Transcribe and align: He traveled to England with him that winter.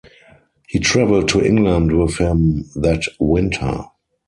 He 0.67 0.79
traveled 0.79 1.27
to 1.29 1.45
England 1.45 1.95
with 1.95 2.17
him 2.17 2.63
that 2.73 3.03
winter. 3.19 3.83